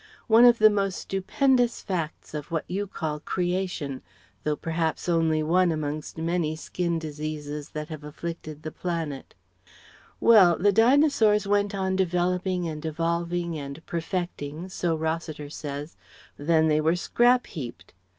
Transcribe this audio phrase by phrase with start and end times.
[0.25, 4.01] One of the most stupendous facts of what you call 'creation,'
[4.43, 9.35] though perhaps only one amongst many skin diseases that have afflicted the planet
[10.19, 15.95] Well the Dinosaurs went on developing and evolving and perfecting so Rossiter says
[16.35, 17.93] for three million years or so Then they were scrap heaped.